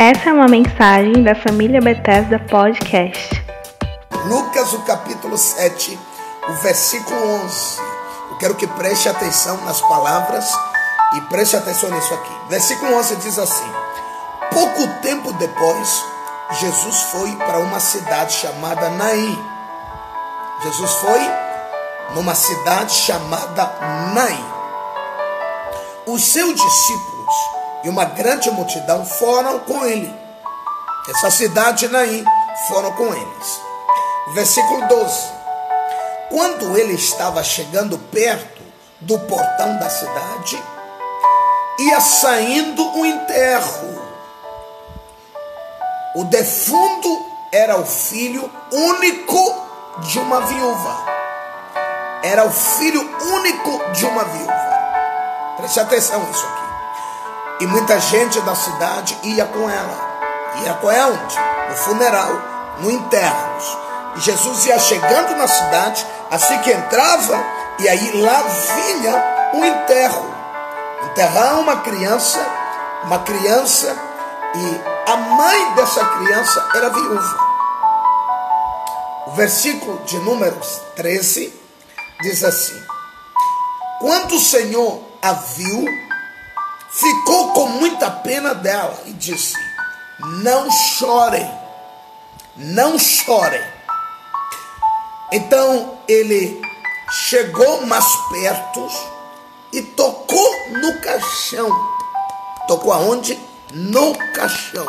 Essa 0.00 0.30
é 0.30 0.32
uma 0.32 0.46
mensagem 0.46 1.24
da 1.24 1.34
família 1.34 1.80
Bethesda 1.80 2.38
Podcast. 2.38 3.30
Lucas, 4.26 4.72
o 4.72 4.82
capítulo 4.82 5.36
7, 5.36 5.98
o 6.48 6.52
versículo 6.62 7.20
11. 7.44 7.80
Eu 8.30 8.36
quero 8.38 8.54
que 8.54 8.68
preste 8.68 9.08
atenção 9.08 9.56
nas 9.64 9.80
palavras 9.80 10.48
e 11.16 11.20
preste 11.22 11.56
atenção 11.56 11.90
nisso 11.90 12.14
aqui. 12.14 12.30
Versículo 12.48 12.94
11 12.94 13.16
diz 13.16 13.40
assim: 13.40 13.68
Pouco 14.52 14.86
tempo 15.02 15.32
depois, 15.32 16.04
Jesus 16.60 17.02
foi 17.10 17.34
para 17.34 17.58
uma 17.58 17.80
cidade 17.80 18.34
chamada 18.34 18.90
Naim. 18.90 19.44
Jesus 20.62 20.92
foi 20.92 21.20
numa 22.14 22.36
cidade 22.36 22.94
chamada 22.94 23.64
Naim. 24.14 24.44
Os 26.06 26.24
seus 26.24 26.54
discípulos 26.54 27.57
e 27.84 27.88
uma 27.88 28.04
grande 28.04 28.50
multidão 28.50 29.04
foram 29.04 29.60
com 29.60 29.84
ele. 29.84 30.14
Essa 31.08 31.30
cidade 31.30 31.88
Naim 31.88 32.24
foram 32.68 32.92
com 32.92 33.06
eles. 33.14 33.60
Versículo 34.34 34.86
12. 34.86 35.38
Quando 36.30 36.76
ele 36.76 36.92
estava 36.94 37.42
chegando 37.42 37.98
perto 37.98 38.62
do 39.00 39.18
portão 39.20 39.78
da 39.78 39.88
cidade, 39.88 40.62
ia 41.78 42.00
saindo 42.00 42.82
o 42.82 43.00
um 43.00 43.06
enterro. 43.06 44.02
O 46.14 46.24
defunto 46.24 47.26
era 47.52 47.78
o 47.78 47.86
filho 47.86 48.50
único 48.72 49.68
de 50.00 50.18
uma 50.18 50.40
viúva. 50.42 50.96
Era 52.22 52.44
o 52.44 52.50
filho 52.50 53.00
único 53.32 53.92
de 53.92 54.04
uma 54.04 54.24
viúva. 54.24 54.68
Preste 55.56 55.80
atenção 55.80 56.22
nisso 56.24 56.44
aqui. 56.44 56.67
E 57.60 57.66
muita 57.66 57.98
gente 57.98 58.40
da 58.42 58.54
cidade 58.54 59.18
ia 59.24 59.44
com 59.44 59.68
ela. 59.68 60.08
Ia 60.64 60.74
com 60.74 60.90
ela 60.90 61.12
onde? 61.12 61.36
No 61.68 61.76
funeral, 61.76 62.32
no 62.80 62.90
enterro. 62.90 63.48
E 64.16 64.20
Jesus 64.20 64.66
ia 64.66 64.78
chegando 64.78 65.36
na 65.36 65.46
cidade, 65.46 66.06
assim 66.30 66.58
que 66.58 66.70
entrava, 66.70 67.44
e 67.78 67.88
aí 67.88 68.20
lá 68.20 68.42
vinha 68.42 69.50
um 69.54 69.64
enterro. 69.64 70.34
Enterrar 71.10 71.58
uma 71.58 71.76
criança, 71.76 72.38
uma 73.04 73.20
criança, 73.20 73.96
e 74.54 75.10
a 75.10 75.16
mãe 75.16 75.74
dessa 75.74 76.04
criança 76.04 76.68
era 76.74 76.90
viúva. 76.90 77.48
O 79.26 79.30
versículo 79.32 79.98
de 80.04 80.18
Números 80.18 80.80
13 80.96 81.52
diz 82.22 82.42
assim: 82.44 82.80
Quando 84.00 84.36
o 84.36 84.40
Senhor 84.40 85.00
a 85.22 85.32
viu, 85.32 86.07
ficou 86.90 87.52
com 87.52 87.66
muita 87.66 88.10
pena 88.10 88.54
dela 88.54 88.98
e 89.06 89.12
disse: 89.12 89.54
Não 90.42 90.70
chorem, 90.70 91.50
não 92.56 92.98
chorem. 92.98 93.62
Então 95.30 95.98
ele 96.08 96.60
chegou 97.10 97.86
mais 97.86 98.06
perto 98.30 98.88
e 99.72 99.82
tocou 99.82 100.68
no 100.70 101.00
caixão. 101.00 101.68
Tocou 102.66 102.92
aonde? 102.92 103.38
No 103.72 104.14
caixão. 104.32 104.86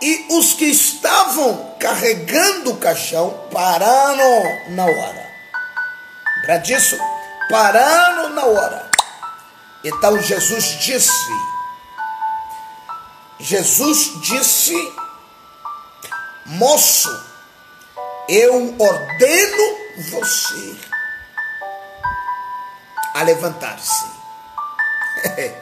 E 0.00 0.26
os 0.30 0.52
que 0.52 0.66
estavam 0.66 1.74
carregando 1.78 2.72
o 2.72 2.76
caixão 2.76 3.30
pararam 3.50 4.42
na 4.70 4.84
hora. 4.84 5.34
Para 6.44 6.58
disso, 6.58 6.98
pararam 7.48 8.30
na 8.30 8.44
hora. 8.44 8.83
Então 9.84 10.18
Jesus 10.18 10.80
disse: 10.80 11.30
Jesus 13.38 14.18
disse, 14.22 14.74
moço, 16.46 17.10
eu 18.26 18.74
ordeno 18.78 19.76
você 20.10 20.76
a 23.12 23.22
levantar-se. 23.22 24.06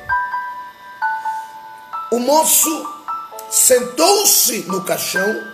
o 2.12 2.20
moço 2.20 3.02
sentou-se 3.50 4.62
no 4.62 4.84
caixão 4.84 5.52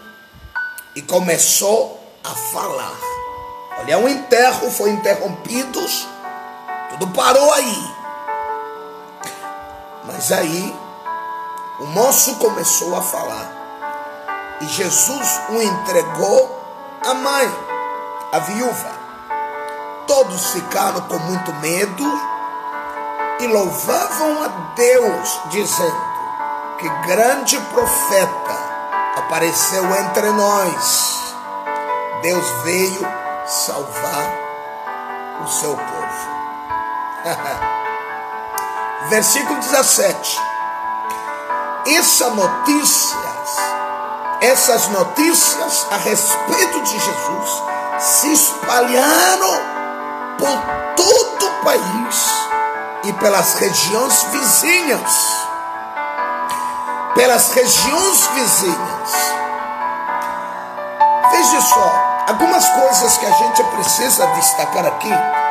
e 0.95 1.01
começou 1.01 1.99
a 2.23 2.35
falar. 2.35 2.99
Olha, 3.79 3.99
um 3.99 4.09
enterro 4.09 4.71
foi 4.71 4.91
interrompido, 4.91 5.81
tudo 6.91 7.09
parou 7.15 7.51
aí. 7.55 7.98
Mas 10.09 10.33
aí 10.33 10.75
o 11.81 11.87
moço 11.89 12.37
começou 12.37 12.97
a 12.97 13.03
falar. 13.03 13.47
E 14.63 14.67
Jesus 14.67 15.41
o 15.51 15.61
entregou 15.61 16.59
à 17.03 17.13
mãe, 17.13 17.55
a 18.33 18.39
viúva. 18.39 18.91
Todos 20.07 20.53
ficaram 20.53 21.03
com 21.03 21.19
muito 21.19 21.53
medo 21.57 22.05
e 23.41 23.47
louvavam 23.49 24.43
a 24.45 24.49
Deus, 24.75 25.41
dizendo 25.51 26.09
que 26.79 26.89
grande 27.07 27.61
profeta 27.73 28.59
apareceu 29.17 29.85
entre 29.95 30.31
nós. 30.31 31.35
Deus 32.23 32.47
veio 32.65 33.07
salvar 33.47 34.33
o 35.45 35.47
seu 35.47 35.77
povo. 35.77 36.29
versículo 39.09 39.59
17. 39.61 40.41
Essa 41.87 42.31
essas 44.41 44.89
notícias 44.89 45.87
a 45.91 45.97
respeito 45.97 46.81
de 46.83 46.99
Jesus 46.99 47.63
se 47.99 48.33
espalharam 48.33 49.61
por 50.39 50.95
todo 50.97 51.47
o 51.47 51.65
país 51.65 52.31
e 53.05 53.13
pelas 53.15 53.55
regiões 53.55 54.23
vizinhas. 54.25 55.13
Pelas 57.15 57.51
regiões 57.53 58.27
vizinhas. 58.35 59.13
Veja 61.33 61.61
só, 61.61 62.25
algumas 62.29 62.69
coisas 62.69 63.17
que 63.17 63.27
a 63.27 63.33
gente 63.33 63.65
precisa 63.65 64.27
destacar 64.27 64.87
aqui 64.87 65.48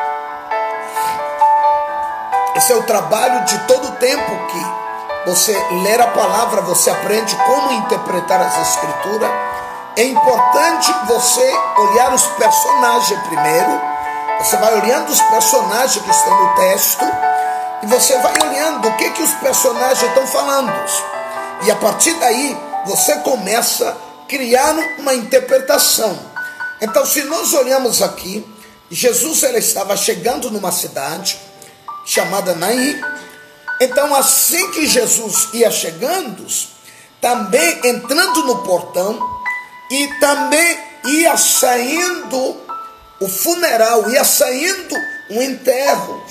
esse 2.67 2.73
é 2.73 2.75
o 2.75 2.83
trabalho 2.83 3.45
de 3.45 3.57
todo 3.59 3.87
o 3.87 3.91
tempo 3.93 4.29
que 4.47 5.29
você 5.29 5.57
ler 5.83 6.01
a 6.01 6.07
palavra, 6.07 6.59
você 6.63 6.89
aprende 6.89 7.33
como 7.45 7.71
interpretar 7.71 8.41
as 8.41 8.67
escrituras. 8.67 9.31
É 9.95 10.03
importante 10.03 10.93
você 11.07 11.49
olhar 11.77 12.13
os 12.13 12.27
personagens 12.27 13.21
primeiro. 13.21 13.81
Você 14.39 14.57
vai 14.57 14.81
olhando 14.81 15.09
os 15.09 15.21
personagens 15.21 16.03
que 16.03 16.11
estão 16.11 16.43
no 16.43 16.55
texto 16.55 17.05
e 17.83 17.85
você 17.85 18.17
vai 18.17 18.33
olhando 18.37 18.89
o 18.89 18.97
que 18.97 19.11
que 19.11 19.23
os 19.23 19.31
personagens 19.35 20.03
estão 20.03 20.27
falando. 20.27 20.73
E 21.63 21.71
a 21.71 21.75
partir 21.77 22.15
daí 22.15 22.57
você 22.85 23.15
começa 23.19 23.91
a 23.91 24.27
criar 24.27 24.75
uma 24.99 25.13
interpretação. 25.13 26.19
Então, 26.81 27.05
se 27.05 27.23
nós 27.23 27.53
olhamos 27.53 28.01
aqui, 28.01 28.45
Jesus 28.91 29.43
ele 29.43 29.59
estava 29.59 29.95
chegando 29.95 30.51
numa 30.51 30.73
cidade 30.73 31.46
chamada 32.07 32.55
Naim. 32.55 32.99
Então, 33.79 34.15
assim 34.15 34.71
que 34.71 34.87
Jesus 34.87 35.49
ia 35.53 35.69
chegando, 35.69 36.47
também 37.21 37.79
entrando 37.83 38.45
no 38.45 38.63
portão 38.63 39.19
e 39.91 40.07
também 40.19 40.79
ia 41.05 41.37
saindo 41.37 42.57
o 43.19 43.27
funeral, 43.27 44.09
ia 44.09 44.23
saindo 44.23 44.95
o 45.31 45.41
enterro. 45.41 46.23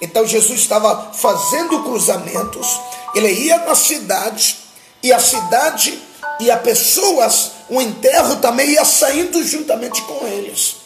Então 0.00 0.26
Jesus 0.26 0.60
estava 0.60 1.12
fazendo 1.12 1.84
cruzamentos, 1.84 2.80
ele 3.14 3.30
ia 3.30 3.58
na 3.58 3.74
cidade 3.74 4.58
e 5.02 5.12
a 5.12 5.20
cidade 5.20 6.02
e 6.40 6.50
as 6.50 6.60
pessoas, 6.60 7.52
o 7.68 7.80
enterro 7.80 8.36
também 8.36 8.70
ia 8.70 8.84
saindo 8.84 9.44
juntamente 9.44 10.02
com 10.02 10.26
eles. 10.26 10.76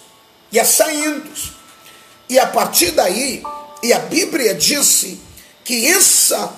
Ia 0.53 0.65
saindo. 0.65 1.31
E 2.29 2.39
a 2.39 2.47
partir 2.47 2.91
daí, 2.91 3.43
e 3.83 3.93
a 3.93 3.99
Bíblia 4.01 4.55
disse 4.55 5.21
que 5.65 5.87
essa, 5.89 6.53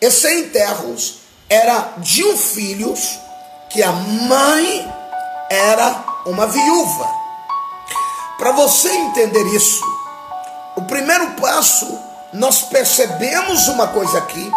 esse 0.00 0.28
enterro 0.40 0.96
era 1.48 1.94
de 1.98 2.24
um 2.24 2.36
filho 2.36 2.94
que 3.70 3.82
a 3.82 3.92
mãe 3.92 4.92
era 5.50 6.04
uma 6.26 6.46
viúva. 6.46 7.08
Para 8.38 8.52
você 8.52 8.88
entender 8.88 9.46
isso, 9.54 9.82
o 10.76 10.82
primeiro 10.82 11.32
passo, 11.32 11.86
nós 12.32 12.62
percebemos 12.62 13.68
uma 13.68 13.88
coisa 13.88 14.18
aqui, 14.18 14.50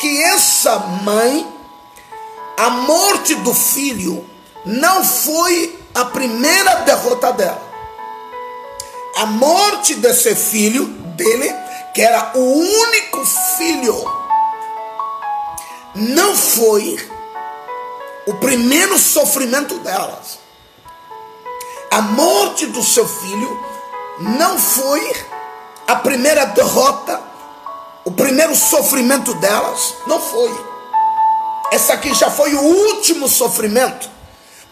que 0.00 0.22
essa 0.22 0.78
mãe, 0.78 1.46
a 2.58 2.70
morte 2.70 3.34
do 3.36 3.54
filho, 3.54 4.28
não 4.64 5.04
foi 5.04 5.78
a 5.94 6.06
primeira 6.06 6.76
derrota 6.82 7.32
dela. 7.32 7.62
A 9.16 9.26
morte 9.26 9.94
desse 9.94 10.34
filho 10.34 11.03
dele, 11.14 11.54
que 11.94 12.02
era 12.02 12.32
o 12.34 12.40
único 12.40 13.24
filho. 13.56 14.24
não 15.94 16.36
foi 16.36 16.98
o 18.26 18.34
primeiro 18.34 18.98
sofrimento 18.98 19.78
delas. 19.78 20.38
A 21.90 22.02
morte 22.02 22.66
do 22.66 22.82
seu 22.82 23.06
filho 23.06 23.64
não 24.18 24.58
foi 24.58 25.12
a 25.86 25.96
primeira 25.96 26.46
derrota, 26.46 27.20
o 28.04 28.10
primeiro 28.10 28.56
sofrimento 28.56 29.34
delas. 29.34 29.94
Não 30.06 30.20
foi. 30.20 30.52
Essa 31.72 31.94
aqui 31.94 32.12
já 32.14 32.30
foi 32.30 32.54
o 32.54 32.60
último 32.60 33.28
sofrimento, 33.28 34.08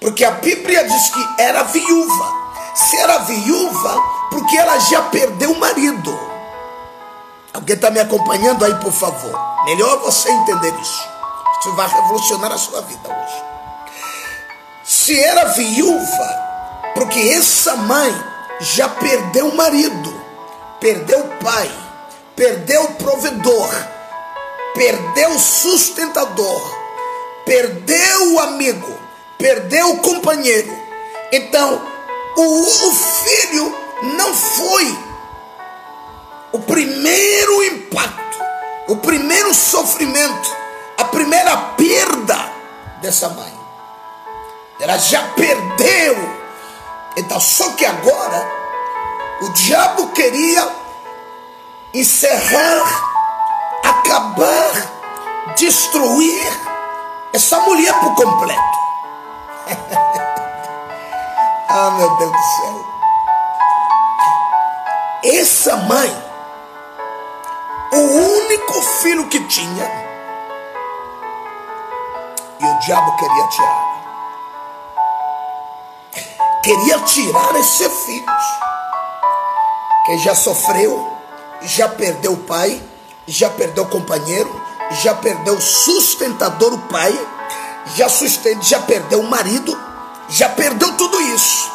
porque 0.00 0.24
a 0.24 0.32
Bíblia 0.32 0.84
diz 0.84 1.08
que 1.10 1.42
era 1.42 1.62
viúva. 1.62 2.42
Se 2.74 2.96
era 2.96 3.18
viúva, 3.18 4.21
porque 4.52 4.58
ela 4.58 4.78
já 4.78 5.00
perdeu 5.04 5.50
o 5.50 5.58
marido. 5.58 6.20
Alguém 7.54 7.74
está 7.74 7.90
me 7.90 8.00
acompanhando 8.00 8.62
aí, 8.62 8.74
por 8.80 8.92
favor? 8.92 9.32
Melhor 9.64 9.98
você 10.00 10.30
entender 10.30 10.74
isso. 10.78 11.08
Isso 11.58 11.74
vai 11.74 11.88
revolucionar 11.88 12.52
a 12.52 12.58
sua 12.58 12.82
vida 12.82 13.08
hoje. 13.08 13.44
Se 14.84 15.18
era 15.18 15.46
viúva, 15.46 16.92
porque 16.94 17.18
essa 17.18 17.76
mãe 17.76 18.12
já 18.60 18.90
perdeu 18.90 19.48
o 19.48 19.56
marido, 19.56 20.22
perdeu 20.78 21.20
o 21.20 21.36
pai, 21.42 21.70
perdeu 22.36 22.84
o 22.84 22.94
provedor, 22.96 23.70
perdeu 24.74 25.30
o 25.30 25.38
sustentador, 25.38 26.78
perdeu 27.46 28.34
o 28.34 28.40
amigo, 28.40 28.98
perdeu 29.38 29.92
o 29.92 29.98
companheiro. 30.00 30.76
Então, 31.32 31.80
o, 32.36 32.88
o 32.88 32.92
filho 32.92 33.81
não 34.02 34.34
foi 34.34 34.98
o 36.52 36.58
primeiro 36.60 37.64
impacto, 37.64 38.38
o 38.88 38.96
primeiro 38.96 39.54
sofrimento, 39.54 40.50
a 40.98 41.04
primeira 41.04 41.56
perda 41.76 42.52
dessa 43.00 43.28
mãe. 43.30 43.52
Ela 44.80 44.98
já 44.98 45.22
perdeu 45.34 46.42
então, 47.16 47.38
só 47.38 47.72
que 47.72 47.84
agora, 47.84 48.50
o 49.42 49.50
diabo 49.50 50.08
queria 50.12 50.66
encerrar, 51.92 52.84
acabar, 53.84 54.72
destruir 55.56 56.42
essa 57.34 57.60
mulher 57.60 57.92
por 58.00 58.14
completo. 58.14 58.78
ah, 61.68 61.90
meu 61.98 62.16
Deus 62.16 62.32
do 62.32 62.38
céu. 62.38 62.81
Essa 65.42 65.74
mãe, 65.74 66.24
o 67.92 67.96
único 67.96 68.80
filho 69.02 69.26
que 69.28 69.40
tinha, 69.48 69.90
e 72.60 72.64
o 72.64 72.78
diabo 72.78 73.16
queria 73.16 73.48
tirar 73.48 73.92
queria 76.62 77.00
tirar 77.00 77.56
esses 77.56 77.92
filhos, 78.04 78.44
que 80.06 80.18
já 80.18 80.32
sofreu, 80.32 81.12
já 81.62 81.88
perdeu 81.88 82.34
o 82.34 82.44
pai, 82.44 82.80
já 83.26 83.50
perdeu 83.50 83.82
o 83.82 83.88
companheiro, 83.88 84.64
já 85.02 85.12
perdeu 85.12 85.54
o 85.54 85.60
sustentador, 85.60 86.72
o 86.72 86.78
pai, 86.82 87.12
já, 87.96 88.08
sustenta, 88.08 88.62
já 88.62 88.80
perdeu 88.82 89.18
o 89.18 89.28
marido, 89.28 89.76
já 90.28 90.48
perdeu 90.50 90.96
tudo 90.96 91.20
isso. 91.20 91.68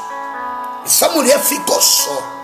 Essa 0.86 1.10
mulher 1.10 1.38
ficou 1.40 1.82
só. 1.82 2.37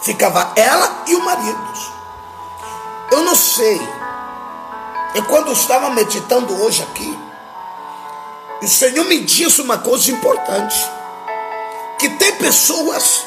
Ficava 0.00 0.52
ela 0.56 1.04
e 1.06 1.14
o 1.14 1.24
marido. 1.24 1.96
Eu 3.10 3.22
não 3.22 3.34
sei. 3.34 3.80
E 5.14 5.22
quando 5.22 5.48
eu 5.48 5.52
estava 5.52 5.90
meditando 5.90 6.62
hoje 6.62 6.82
aqui, 6.82 7.18
o 8.62 8.68
Senhor 8.68 9.04
me 9.06 9.20
disse 9.20 9.60
uma 9.60 9.78
coisa 9.78 10.10
importante 10.10 10.76
que 11.98 12.08
tem 12.10 12.32
pessoas 12.36 13.24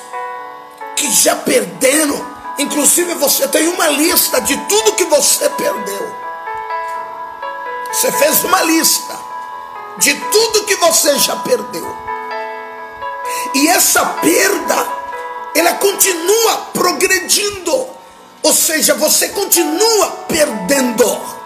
que 0.96 1.12
já 1.12 1.36
perderam, 1.36 2.26
inclusive 2.58 3.14
você 3.16 3.48
tem 3.48 3.68
uma 3.68 3.88
lista 3.88 4.42
de 4.42 4.56
tudo 4.68 4.94
que 4.94 5.06
você 5.06 5.50
perdeu. 5.50 6.16
Você 7.92 8.12
fez 8.12 8.44
uma 8.44 8.62
lista 8.64 9.18
de 9.98 10.14
tudo 10.14 10.66
que 10.66 10.76
você 10.76 11.18
já 11.20 11.36
perdeu. 11.38 11.98
E 13.56 13.68
essa 13.68 14.06
perda, 14.06 14.88
ela 15.56 15.74
continua 15.76 16.58
progredindo. 16.74 17.88
Ou 18.42 18.54
seja, 18.54 18.94
você 18.94 19.30
continua 19.30 20.12
perdendo. 20.28 21.40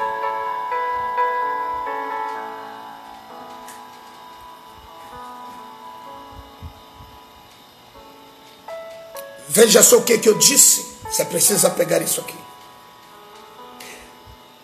Veja 9.47 9.83
só 9.83 9.97
o 9.97 10.03
que, 10.03 10.17
que 10.17 10.27
eu 10.27 10.37
disse. 10.37 10.97
Você 11.03 11.23
precisa 11.25 11.69
pegar 11.69 12.01
isso 12.01 12.19
aqui. 12.21 12.35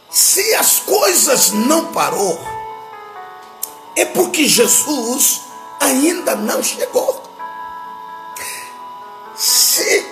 Se 0.09 0.55
as 0.55 0.79
coisas 0.79 1.51
não 1.51 1.93
parou, 1.93 2.39
é 3.95 4.05
porque 4.05 4.47
Jesus 4.47 5.41
ainda 5.79 6.35
não 6.35 6.63
chegou. 6.63 7.28
Se 9.39 10.05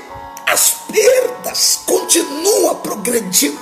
as 0.46 0.78
perdas 0.90 1.82
continuam 1.86 2.76
progredindo 2.76 3.60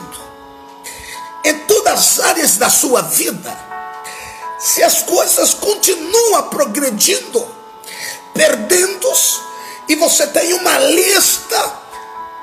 em 1.43 1.57
todas 1.61 1.91
as 1.91 2.19
áreas 2.19 2.57
da 2.57 2.69
sua 2.69 3.01
vida, 3.01 3.57
se 4.59 4.83
as 4.83 5.01
coisas 5.01 5.55
continuam 5.55 6.43
progredindo, 6.49 7.43
perdendo-se 8.31 9.39
e 9.87 9.95
você 9.95 10.27
tem 10.27 10.53
uma 10.53 10.77
lista 10.77 11.79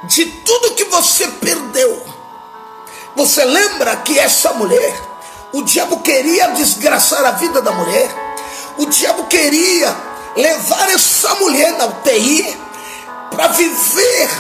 de 0.09 0.27
tudo 0.27 0.75
que 0.75 0.85
você 0.87 1.29
perdeu. 1.29 2.05
Você 3.15 3.45
lembra 3.45 3.95
que 3.99 4.19
essa 4.19 4.53
mulher, 4.55 5.01
o 5.53 5.63
diabo 5.63 6.01
queria 6.01 6.49
desgraçar 6.49 7.25
a 7.25 7.31
vida 7.31 7.63
da 7.63 7.71
mulher, 7.71 8.11
o 8.79 8.87
diabo 8.87 9.29
queria 9.29 9.97
levar 10.35 10.91
essa 10.91 11.37
mulher 11.37 11.71
na 11.75 11.87
UTI 11.87 12.62
para 13.33 13.49
viver 13.49 14.31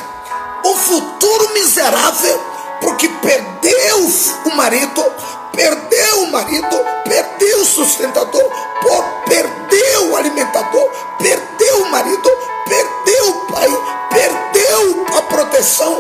um 0.65 0.77
futuro 0.77 1.55
miserável, 1.55 2.41
porque 2.81 3.09
perdeu 3.09 4.07
o 4.45 4.55
marido, 4.55 5.05
perdeu 5.53 6.23
o 6.25 6.31
marido, 6.31 6.85
perdeu 7.05 7.61
o 7.61 7.65
sustentador, 7.65 8.53
perdeu 9.27 10.11
o 10.11 10.17
alimentador, 10.17 10.91
perdeu 11.19 11.83
o 11.83 11.91
marido, 11.91 12.31
perdeu 12.69 13.29
o 13.29 13.47
pai, 13.47 13.69
perdeu 14.11 15.07
a 15.17 15.23
proteção, 15.23 15.99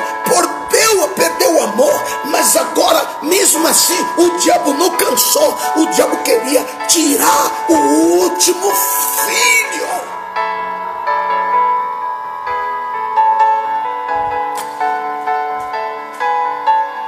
perdeu, 0.70 1.08
perdeu 1.08 1.54
o 1.54 1.62
amor, 1.62 2.04
mas 2.26 2.56
agora, 2.56 3.18
mesmo 3.22 3.66
assim, 3.66 3.98
o 4.18 4.38
diabo 4.38 4.74
não 4.74 4.90
cansou, 4.90 5.58
o 5.76 5.86
diabo 5.86 6.16
queria 6.18 6.64
tirar 6.88 7.66
o 7.68 7.74
último 7.74 8.70
filho. 8.70 9.91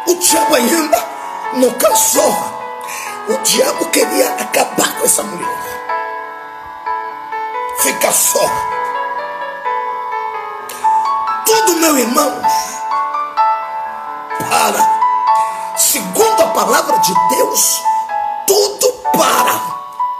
O 0.06 0.14
diabo 0.16 0.54
ainda 0.54 1.08
não 1.54 1.70
cansou. 1.72 2.32
O 3.28 3.38
diabo 3.42 3.90
queria 3.90 4.34
acabar 4.34 4.98
com 4.98 5.04
essa 5.04 5.22
mulher. 5.22 5.64
Fica 7.78 8.12
só 8.12 8.74
tudo, 11.44 11.76
meu 11.76 11.98
irmão, 11.98 12.40
para. 14.48 14.94
Segundo 15.76 16.42
a 16.42 16.48
palavra 16.48 16.98
de 16.98 17.14
Deus, 17.30 17.82
tudo 18.46 18.92
para 19.12 19.60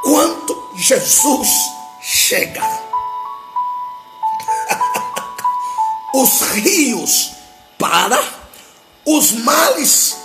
quando 0.02 0.68
Jesus 0.74 1.48
chega. 2.00 2.62
Os 6.14 6.40
rios 6.52 7.32
para, 7.78 8.18
os 9.06 9.32
males 9.32 10.16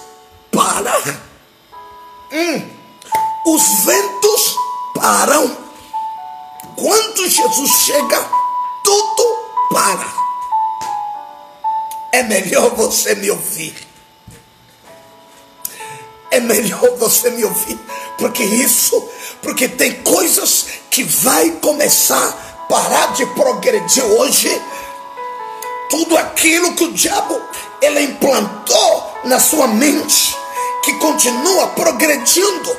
para, 0.51 0.97
hum, 2.31 2.69
os 3.45 3.63
ventos 3.85 4.55
param. 4.95 5.57
Quando 6.75 7.27
Jesus 7.27 7.71
chega, 7.85 8.29
tudo 8.83 9.37
para 9.71 10.19
é 12.11 12.23
melhor 12.23 12.75
você 12.75 13.15
me 13.15 13.29
ouvir. 13.31 13.75
É 16.31 16.39
melhor 16.39 16.95
você 16.97 17.29
me 17.31 17.43
ouvir, 17.43 17.79
porque 18.17 18.43
isso, 18.43 19.09
porque 19.41 19.67
tem 19.67 20.03
coisas 20.03 20.67
que 20.91 21.03
vai 21.03 21.49
começar 21.61 22.23
a 22.23 22.65
parar 22.67 23.13
de 23.13 23.25
progredir 23.27 24.03
hoje. 24.05 24.49
Tudo 25.89 26.15
aquilo 26.17 26.75
que 26.75 26.83
o 26.83 26.93
diabo 26.93 27.41
ele 27.81 28.01
implantou 28.01 29.13
na 29.25 29.39
sua 29.39 29.67
mente, 29.67 30.35
que 30.83 30.93
continua 30.93 31.67
progredindo 31.67 32.77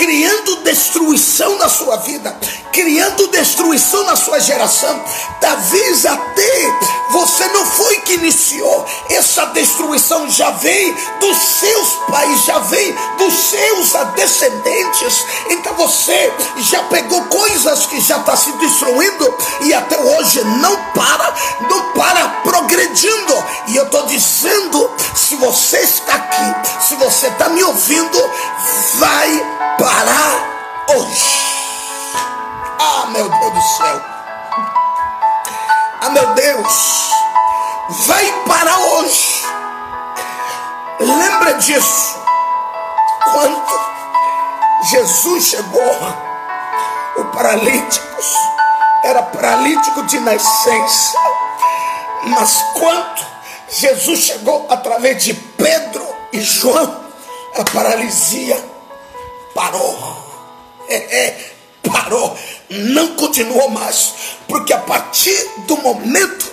criando 0.00 0.56
destruição 0.62 1.58
na 1.58 1.68
sua 1.68 1.96
vida, 1.96 2.34
criando 2.72 3.26
destruição 3.26 4.02
na 4.04 4.16
sua 4.16 4.38
geração. 4.40 4.98
Talvez 5.38 6.06
até 6.06 6.78
você 7.10 7.48
não 7.48 7.66
foi 7.66 7.96
que 8.00 8.14
iniciou, 8.14 8.86
essa 9.10 9.46
destruição 9.46 10.28
já 10.30 10.50
vem 10.50 10.94
dos 11.18 11.36
seus 11.36 11.88
pais, 12.08 12.44
já 12.44 12.58
vem 12.60 12.94
dos 13.18 13.34
seus 13.34 13.92
descendentes. 14.14 15.26
Então 15.50 15.74
você 15.74 16.32
já 16.58 16.82
pegou 16.84 17.22
coisas 17.24 17.86
que 17.86 18.00
já 18.00 18.18
está 18.18 18.36
se 18.36 18.52
destruindo 18.52 19.34
e 19.62 19.74
até 19.74 19.98
hoje 19.98 20.42
não 20.44 20.76
para, 20.94 21.34
não 21.68 21.92
para 21.92 22.28
progredindo. 22.44 23.44
E 23.68 23.76
eu 23.76 23.84
estou 23.84 24.06
dizendo, 24.06 24.90
se 25.14 25.36
você 25.36 25.78
está 25.80 26.14
aqui, 26.14 26.86
se 26.86 26.94
você 26.96 27.26
está 27.28 27.48
me 27.48 27.62
ouvindo, 27.62 28.30
vai 28.94 29.28
parar 29.78 30.86
hoje. 30.96 31.50
Ah, 32.78 33.06
meu 33.10 33.28
Deus 33.28 33.52
do 33.52 33.62
céu. 33.76 34.09
Ah, 36.02 36.10
meu 36.10 36.34
Deus. 36.34 37.10
Vai 38.06 38.24
parar 38.46 38.78
hoje. 38.78 39.44
Lembra 41.00 41.54
disso. 41.54 42.18
Quando 43.32 43.80
Jesus 44.90 45.44
chegou, 45.44 45.96
o 47.16 47.24
paralítico 47.26 48.06
era 49.04 49.22
paralítico 49.22 50.02
de 50.04 50.18
nascença. 50.20 51.18
Mas 52.24 52.64
quando 52.74 53.26
Jesus 53.68 54.20
chegou 54.20 54.66
através 54.70 55.22
de 55.24 55.34
Pedro 55.34 56.06
e 56.32 56.40
João, 56.40 57.04
a 57.58 57.64
paralisia 57.72 58.62
parou. 59.54 60.16
É, 60.88 60.96
é, 60.96 61.49
parou. 61.92 62.38
Não 62.68 63.14
continuou 63.16 63.68
mais. 63.70 64.12
Porque 64.46 64.72
a 64.72 64.78
partir 64.78 65.36
do 65.66 65.76
momento 65.78 66.50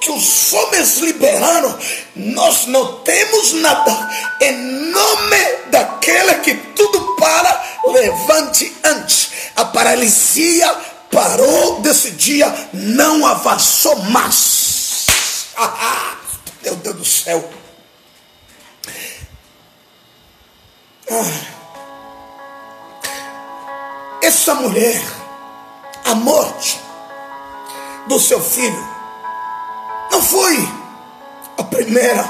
que 0.00 0.10
os 0.10 0.52
homens 0.52 0.98
liberaram, 0.98 1.78
nós 2.14 2.66
não 2.66 3.00
temos 3.00 3.54
nada. 3.54 4.10
Em 4.40 4.52
nome 4.90 5.36
daquele 5.70 6.34
que 6.36 6.54
tudo 6.54 7.16
para, 7.16 7.80
levante 7.86 8.76
antes. 8.84 9.30
A 9.56 9.64
paralisia 9.64 10.70
parou 11.10 11.80
desse 11.80 12.10
dia, 12.12 12.52
não 12.72 13.24
avançou 13.24 13.96
mais. 13.96 15.06
Meu 16.62 16.76
Deus 16.76 16.96
do 16.96 17.04
céu. 17.04 17.50
Ah. 21.10 21.53
Essa 24.24 24.54
mulher, 24.54 25.04
a 26.02 26.14
morte 26.14 26.82
do 28.06 28.18
seu 28.18 28.40
filho, 28.40 28.88
não 30.10 30.22
foi 30.22 30.66
a 31.58 31.62
primeira 31.62 32.24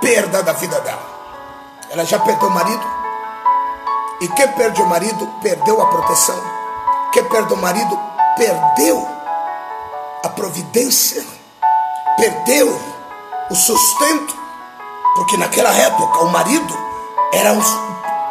perda 0.00 0.42
da 0.42 0.54
vida 0.54 0.80
dela. 0.80 1.06
Ela 1.90 2.02
já 2.06 2.18
perdeu 2.18 2.48
o 2.48 2.50
marido. 2.50 2.82
E 4.22 4.28
quem 4.28 4.48
perde 4.52 4.80
o 4.80 4.86
marido, 4.86 5.26
perdeu 5.42 5.82
a 5.82 5.86
proteção. 5.86 6.42
Quem 7.12 7.24
perde 7.24 7.52
o 7.52 7.58
marido, 7.58 8.00
perdeu 8.34 9.06
a 10.24 10.30
providência, 10.30 11.22
perdeu 12.16 12.74
o 13.50 13.54
sustento. 13.54 14.34
Porque 15.14 15.36
naquela 15.36 15.74
época 15.74 16.20
o 16.20 16.30
marido 16.30 16.74
era 17.34 17.52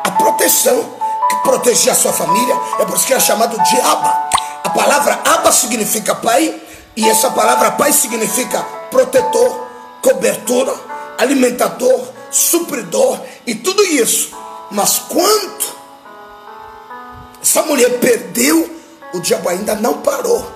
a 0.04 0.12
proteção 0.14 0.95
que 1.30 1.36
protegia 1.44 1.92
a 1.92 1.96
sua 1.96 2.14
família. 2.14 2.56
É 2.80 2.86
por 2.86 2.96
isso 2.96 3.06
que 3.06 3.14
é 3.14 3.20
chamado 3.20 3.62
de 3.62 3.80
Abba. 3.82 4.30
A 4.64 4.70
palavra 4.70 5.20
Abba 5.26 5.52
significa 5.52 6.16
pai, 6.16 6.62
e 6.96 7.10
essa 7.10 7.30
palavra 7.32 7.72
pai 7.72 7.92
significa 7.92 8.62
protetor, 8.90 9.68
cobertura, 10.02 10.74
alimentador, 11.18 12.08
supridor 12.32 13.20
e 13.46 13.56
tudo 13.56 13.84
isso. 13.84 14.32
Mas 14.72 15.00
quando 15.00 15.76
essa 17.42 17.62
mulher 17.64 18.00
perdeu, 18.00 18.70
o 19.14 19.20
diabo 19.20 19.50
ainda 19.50 19.76
não 19.76 20.02
parou. 20.02 20.52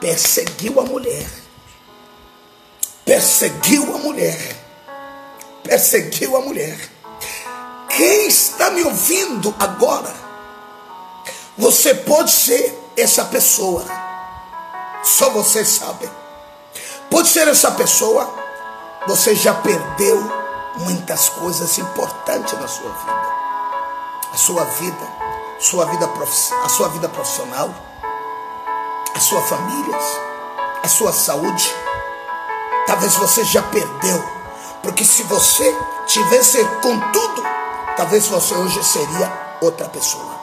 Perseguiu 0.00 0.78
a 0.80 0.84
mulher. 0.84 1.26
Perseguiu 3.04 3.94
a 3.94 3.98
mulher. 3.98 4.56
Perseguiu 5.62 6.36
a 6.36 6.40
mulher. 6.40 6.93
Quem 7.96 8.26
está 8.26 8.70
me 8.70 8.82
ouvindo 8.82 9.54
agora? 9.58 10.12
Você 11.56 11.94
pode 11.94 12.32
ser 12.32 12.92
essa 12.96 13.24
pessoa. 13.26 13.84
Só 15.04 15.30
você 15.30 15.64
sabe. 15.64 16.10
Pode 17.08 17.28
ser 17.28 17.46
essa 17.46 17.70
pessoa. 17.70 18.28
Você 19.06 19.36
já 19.36 19.54
perdeu 19.54 20.20
muitas 20.78 21.28
coisas 21.28 21.78
importantes 21.78 22.54
na 22.54 22.66
sua 22.66 22.90
vida. 22.90 23.34
A 24.32 24.36
sua 24.36 24.64
vida, 24.64 25.08
sua 25.60 25.84
vida 25.84 26.10
a 26.64 26.68
sua 26.68 26.88
vida 26.88 27.08
profissional, 27.08 27.72
a 29.14 29.20
sua 29.20 29.40
família, 29.42 29.96
a 30.82 30.88
sua 30.88 31.12
saúde. 31.12 31.72
Talvez 32.88 33.14
você 33.14 33.44
já 33.44 33.62
perdeu. 33.62 34.24
Porque 34.82 35.04
se 35.04 35.22
você 35.22 35.72
tivesse 36.06 36.64
com 36.82 36.98
tudo, 37.12 37.53
talvez 37.96 38.26
você 38.26 38.54
hoje 38.54 38.82
seria 38.84 39.32
outra 39.60 39.88
pessoa. 39.88 40.34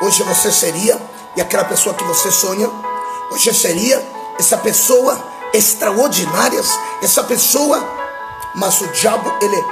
Hoje 0.00 0.22
você 0.22 0.50
seria, 0.50 1.00
e 1.36 1.40
aquela 1.40 1.64
pessoa 1.64 1.94
que 1.94 2.04
você 2.04 2.30
sonha, 2.30 2.70
hoje 3.30 3.52
seria 3.54 4.02
essa 4.38 4.56
pessoa 4.56 5.22
extraordinária, 5.52 6.60
essa 7.02 7.22
pessoa, 7.24 7.82
mas 8.54 8.80
o 8.80 8.88
diabo, 8.88 9.32
ele 9.40 9.64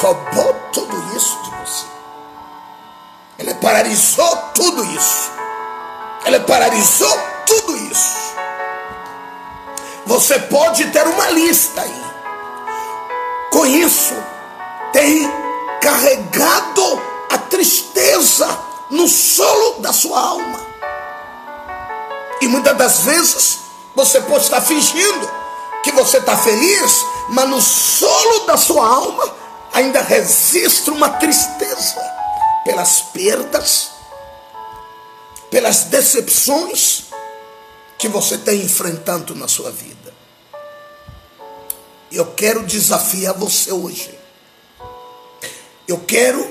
roubou 0.00 0.54
tudo 0.72 1.16
isso 1.16 1.38
de 1.42 1.50
você. 1.50 1.86
Ele 3.38 3.54
paralisou 3.54 4.36
tudo 4.54 4.84
isso. 4.84 5.30
Ele 6.26 6.40
paralisou 6.40 7.18
tudo 7.46 7.76
isso. 7.76 8.34
Você 10.06 10.38
pode 10.40 10.86
ter 10.88 11.06
uma 11.06 11.30
lista 11.30 11.80
aí. 11.80 12.04
Com 13.50 13.64
isso, 13.66 14.14
tem 14.92 15.39
carregado 15.80 17.02
a 17.30 17.38
tristeza 17.38 18.46
no 18.90 19.08
solo 19.08 19.80
da 19.80 19.92
sua 19.92 20.20
alma. 20.20 20.60
E 22.40 22.48
muitas 22.48 22.76
das 22.76 23.00
vezes 23.00 23.58
você 23.94 24.20
pode 24.20 24.44
estar 24.44 24.60
fingindo 24.60 25.30
que 25.82 25.92
você 25.92 26.18
está 26.18 26.36
feliz, 26.36 27.04
mas 27.30 27.48
no 27.48 27.60
solo 27.60 28.46
da 28.46 28.56
sua 28.56 28.86
alma 28.86 29.34
ainda 29.72 30.00
resiste 30.02 30.90
uma 30.90 31.08
tristeza 31.08 32.00
pelas 32.64 33.00
perdas, 33.12 33.90
pelas 35.50 35.84
decepções 35.84 37.04
que 37.98 38.08
você 38.08 38.34
está 38.34 38.52
enfrentando 38.52 39.34
na 39.34 39.48
sua 39.48 39.70
vida. 39.70 40.14
Eu 42.10 42.26
quero 42.34 42.64
desafiar 42.64 43.34
você 43.34 43.70
hoje 43.72 44.19
eu 45.90 45.98
quero 46.06 46.48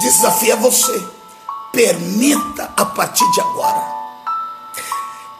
desafiar 0.00 0.58
você. 0.58 1.14
Permita 1.72 2.72
a 2.76 2.84
partir 2.84 3.28
de 3.32 3.40
agora 3.40 3.94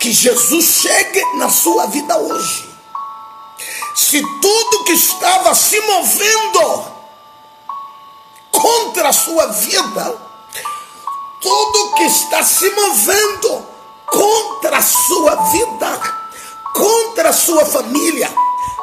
que 0.01 0.13
Jesus 0.13 0.65
chegue 0.83 1.25
na 1.37 1.49
sua 1.49 1.87
vida 1.87 2.19
hoje. 2.19 2.69
Se 3.95 4.21
tudo 4.21 4.85
que 4.85 4.93
estava 4.93 5.55
se 5.55 5.81
movendo 5.81 6.85
contra 8.51 9.09
a 9.09 9.13
sua 9.13 9.47
vida, 9.47 10.19
tudo 11.41 11.95
que 11.95 12.03
está 12.03 12.43
se 12.43 12.69
movendo 12.71 13.67
contra 14.07 14.79
a 14.79 14.83
sua 14.83 15.37
vida, 15.37 16.01
contra 16.75 17.29
a 17.29 17.33
sua 17.33 17.65
família, 17.65 18.31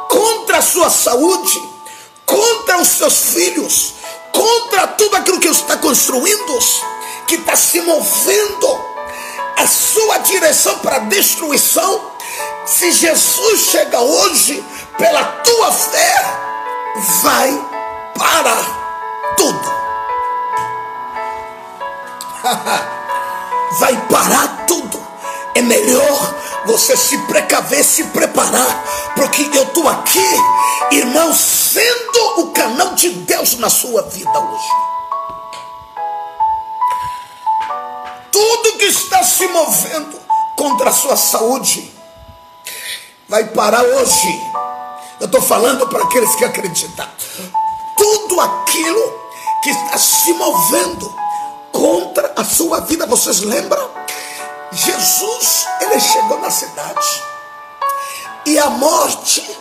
contra 0.09 0.57
a 0.59 0.61
sua 0.61 0.89
saúde, 0.89 1.61
contra 2.41 2.79
os 2.79 2.87
seus 2.87 3.33
filhos, 3.33 3.93
contra 4.31 4.87
tudo 4.87 5.15
aquilo 5.15 5.39
que 5.39 5.47
está 5.47 5.77
construindo, 5.77 6.59
que 7.27 7.35
está 7.35 7.55
se 7.55 7.79
movendo 7.81 8.85
a 9.57 9.67
sua 9.67 10.17
direção 10.19 10.79
para 10.79 10.97
destruição. 10.99 12.11
Se 12.65 12.91
Jesus 12.91 13.59
chega 13.69 13.99
hoje 13.99 14.63
pela 14.97 15.23
tua 15.23 15.71
fé, 15.71 16.15
vai 17.21 17.67
parar 18.17 19.35
tudo. 19.37 19.73
vai 23.79 24.01
parar 24.09 24.65
tudo. 24.65 25.00
É 25.53 25.61
melhor 25.61 26.35
você 26.65 26.95
se 26.95 27.17
precaver, 27.19 27.83
se 27.83 28.05
preparar, 28.05 28.85
porque 29.15 29.49
eu 29.53 29.63
estou 29.63 29.87
aqui, 29.87 30.25
irmão, 30.91 31.33
sendo 31.33 32.41
o 32.41 32.51
canal 32.51 32.93
de 32.93 33.09
Deus 33.09 33.57
na 33.57 33.69
sua 33.69 34.03
vida 34.03 34.39
hoje. 34.39 34.69
Tudo 38.31 38.77
que 38.77 38.85
está 38.85 39.23
se 39.23 39.47
movendo 39.47 40.19
contra 40.55 40.89
a 40.89 40.93
sua 40.93 41.17
saúde 41.17 41.91
vai 43.27 43.45
parar 43.45 43.83
hoje. 43.83 44.41
Eu 45.19 45.25
estou 45.25 45.41
falando 45.41 45.87
para 45.87 46.03
aqueles 46.03 46.33
que 46.35 46.45
acreditam. 46.45 47.07
Tudo 47.97 48.39
aquilo 48.39 49.21
que 49.63 49.69
está 49.69 49.97
se 49.97 50.33
movendo 50.33 51.15
contra 51.71 52.33
a 52.35 52.43
sua 52.43 52.79
vida, 52.81 53.05
vocês 53.05 53.41
lembram? 53.41 54.00
Jesus, 54.71 55.67
ele 55.81 55.99
chegou 55.99 56.39
na 56.39 56.49
cidade 56.49 57.23
e 58.45 58.57
a 58.57 58.69
morte 58.69 59.59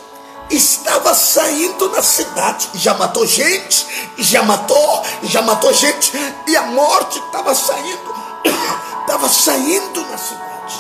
estava 0.49 1.15
saindo 1.15 1.89
da 1.89 2.03
cidade. 2.03 2.71
Já 2.75 2.95
matou 2.95 3.27
gente, 3.27 3.87
já 4.19 4.43
matou, 4.43 5.03
já 5.25 5.43
matou 5.43 5.73
gente, 5.73 6.13
e 6.47 6.57
a 6.57 6.63
morte 6.63 7.19
estava 7.19 7.55
saindo, 7.55 8.15
estava 9.01 9.29
saindo 9.29 10.07
na 10.07 10.19
cidade. 10.19 10.77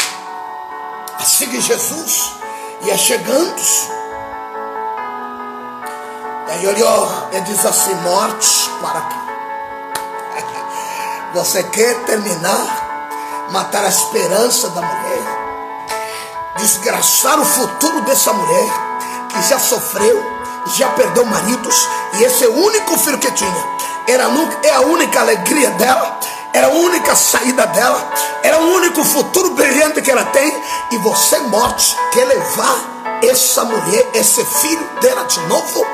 Assim 1.18 1.48
que 1.48 1.60
Jesus 1.60 2.32
ia 2.82 2.96
chegando, 2.96 3.62
aí 6.48 6.66
olhou 6.66 7.08
e 7.32 7.40
diz 7.42 7.64
assim: 7.64 7.94
morte 7.96 8.70
para 8.80 8.98
aqui. 8.98 9.20
Você 11.34 11.62
quer 11.64 12.04
terminar? 12.04 12.89
Matar 13.50 13.84
a 13.84 13.88
esperança 13.88 14.68
da 14.68 14.80
mulher? 14.80 15.22
Desgraçar 16.56 17.36
o 17.40 17.44
futuro 17.44 18.00
dessa 18.02 18.32
mulher 18.32 18.70
que 19.28 19.42
já 19.42 19.58
sofreu, 19.58 20.22
já 20.76 20.88
perdeu 20.90 21.24
maridos 21.24 21.88
e 22.14 22.22
esse 22.22 22.44
é 22.44 22.48
o 22.48 22.64
único 22.64 22.96
filho 22.98 23.18
que 23.18 23.30
tinha. 23.32 23.64
Era 24.06 24.30
é 24.62 24.70
a 24.70 24.80
única 24.82 25.20
alegria 25.20 25.70
dela, 25.70 26.20
era 26.52 26.68
a 26.68 26.70
única 26.70 27.16
saída 27.16 27.66
dela, 27.66 28.12
era 28.44 28.56
o 28.60 28.74
único 28.74 29.02
futuro 29.02 29.50
brilhante 29.50 30.00
que 30.00 30.12
ela 30.12 30.26
tem. 30.26 30.62
E 30.92 30.98
você, 30.98 31.40
morte, 31.40 31.96
quer 32.12 32.26
levar 32.26 33.18
essa 33.20 33.64
mulher, 33.64 34.10
esse 34.14 34.44
filho 34.44 34.88
dela 35.00 35.24
de 35.24 35.40
novo? 35.48 35.84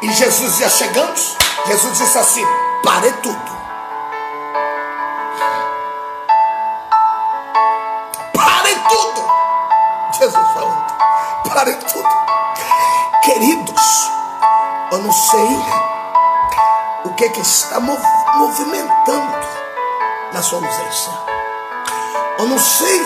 E 0.00 0.12
Jesus 0.12 0.60
ia 0.60 0.68
chegando, 0.68 1.20
Jesus 1.66 1.98
disse 1.98 2.18
assim: 2.18 2.46
pare 2.84 3.12
tudo. 3.22 3.59
Pare 11.60 11.74
tudo. 11.74 12.08
Queridos, 13.22 14.10
eu 14.92 14.98
não 15.00 15.12
sei 15.12 15.62
o 17.04 17.10
que, 17.12 17.28
que 17.28 17.40
está 17.42 17.78
movimentando 17.78 19.36
na 20.32 20.40
sua 20.40 20.56
ausência. 20.66 21.12
Eu 22.38 22.46
não 22.46 22.58
sei 22.58 23.02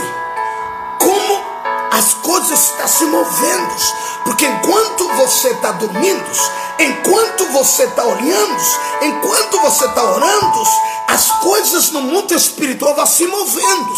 como 1.00 1.44
as 1.90 2.14
coisas 2.14 2.70
estão 2.70 2.86
se 2.86 3.04
movendo. 3.06 3.74
Porque 4.22 4.46
enquanto 4.46 5.08
você 5.16 5.48
está 5.48 5.72
dormindo, 5.72 6.30
enquanto 6.78 7.46
você 7.50 7.82
está 7.82 8.04
olhando, 8.04 8.62
enquanto 9.02 9.58
você 9.62 9.84
está 9.84 10.00
orando, 10.00 10.62
as 11.08 11.30
coisas 11.40 11.90
no 11.90 12.02
mundo 12.02 12.34
espiritual 12.34 12.94
vão 12.94 13.06
se 13.06 13.26
movendo. 13.26 13.94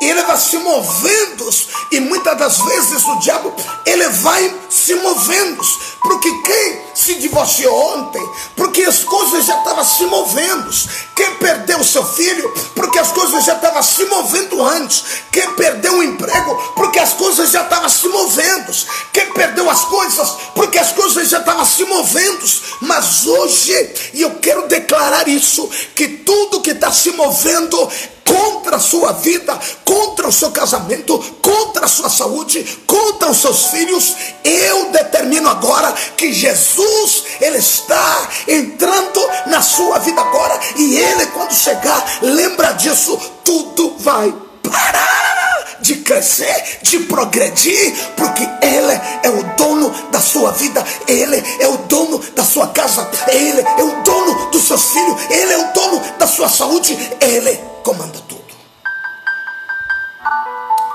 Ele 0.00 0.22
vai 0.22 0.36
se 0.36 0.56
movendo. 0.58 1.50
E 1.90 2.00
muitas 2.00 2.36
das 2.38 2.58
vezes 2.58 3.04
o 3.04 3.18
diabo, 3.20 3.52
ele 3.84 4.08
vai 4.08 4.54
se 4.70 4.94
movendo. 4.94 5.62
Porque 6.02 6.30
quem 6.42 6.80
se 6.94 7.14
divorciou 7.16 7.96
ontem, 7.96 8.22
porque 8.56 8.82
as 8.82 9.04
coisas 9.04 9.46
já 9.46 9.58
estavam 9.58 9.84
se 9.84 10.04
movendo. 10.06 10.70
Quem 11.16 11.34
perdeu 11.36 11.82
seu 11.82 12.04
filho, 12.04 12.52
porque 12.74 12.93
as 13.04 13.12
coisas 13.12 13.44
já 13.44 13.54
estavam 13.54 13.82
se 13.82 14.04
movendo 14.06 14.64
antes. 14.64 15.04
Quem 15.30 15.52
perdeu 15.52 15.98
o 15.98 16.02
emprego, 16.02 16.72
porque 16.74 16.98
as 16.98 17.12
coisas 17.12 17.50
já 17.50 17.62
estavam 17.62 17.88
se 17.88 18.08
movendo. 18.08 18.72
Quem 19.12 19.30
perdeu 19.32 19.68
as 19.68 19.84
coisas, 19.84 20.30
porque 20.54 20.78
as 20.78 20.92
coisas 20.92 21.28
já 21.28 21.38
estavam 21.38 21.66
se 21.66 21.84
movendo. 21.84 22.46
Mas 22.80 23.26
hoje, 23.26 23.90
e 24.14 24.22
eu 24.22 24.30
quero 24.36 24.66
declarar 24.68 25.28
isso, 25.28 25.68
que 25.94 26.08
tudo 26.08 26.62
que 26.62 26.70
está 26.70 26.90
se 26.90 27.10
movendo 27.10 27.90
contra 28.26 28.76
a 28.76 28.80
sua 28.80 29.12
vida, 29.12 29.58
contra 29.84 30.28
o 30.28 30.32
seu 30.32 30.50
casamento, 30.50 31.18
contra 31.42 31.84
a 31.84 31.88
sua 31.88 32.08
saúde, 32.08 32.64
contra 32.86 33.30
os 33.30 33.38
seus 33.38 33.66
filhos, 33.66 34.14
eu 34.42 34.90
determino 34.90 35.48
agora 35.48 35.92
que 36.16 36.32
Jesus, 36.32 37.24
Ele 37.40 37.58
está 37.58 38.28
entrando 38.48 39.20
na 39.46 39.60
sua 39.62 39.98
vida 39.98 40.20
agora, 40.20 40.58
e 40.76 40.96
Ele, 40.96 41.26
quando 41.26 41.52
chegar, 41.52 42.18
lembra 42.22 42.72
disso, 42.72 43.18
tudo 43.44 43.96
vai 43.98 44.34
parar 44.62 45.53
de 45.80 45.96
crescer, 45.96 46.80
de 46.82 47.00
progredir, 47.00 47.94
porque 48.16 48.42
Ele 48.62 49.00
é 49.22 49.30
o 49.30 49.42
dono 49.56 49.90
da 50.10 50.20
sua 50.20 50.52
vida, 50.52 50.84
Ele 51.06 51.42
é 51.60 51.68
o 51.68 51.76
dono 51.78 52.18
da 52.34 52.44
sua 52.44 52.68
casa, 52.68 53.08
Ele 53.28 53.60
é 53.60 53.82
o 53.82 54.02
dono 54.02 54.50
dos 54.50 54.62
seus 54.62 54.90
filhos, 54.90 55.30
Ele 55.30 55.52
é 55.52 55.58
o 55.58 55.72
dono 55.72 56.00
da 56.18 56.26
sua 56.26 56.48
saúde, 56.48 56.96
Ele 57.20 57.56
comanda 57.82 58.18
tudo. 58.28 58.44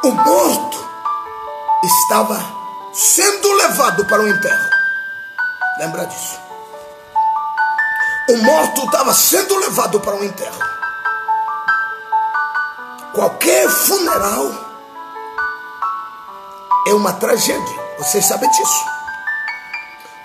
O 0.03 0.11
morto 0.11 0.89
estava 1.83 2.39
sendo 2.93 3.51
levado 3.53 4.05
para 4.05 4.21
o 4.21 4.27
enterro. 4.27 4.69
Lembra 5.77 6.05
disso? 6.05 6.39
O 8.29 8.37
morto 8.37 8.85
estava 8.85 9.13
sendo 9.13 9.57
levado 9.57 9.99
para 9.99 10.15
o 10.15 10.23
enterro. 10.23 10.59
Qualquer 13.13 13.67
funeral 13.69 14.68
é 16.89 16.93
uma 16.93 17.13
tragédia. 17.13 17.79
Vocês 17.97 18.25
sabem 18.25 18.49
disso. 18.49 18.85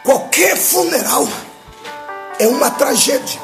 Qualquer 0.02 0.56
funeral 0.56 1.26
é 2.38 2.46
uma 2.48 2.70
tragédia. 2.70 3.40